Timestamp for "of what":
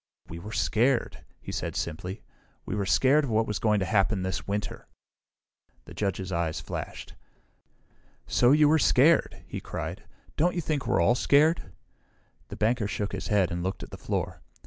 3.23-3.47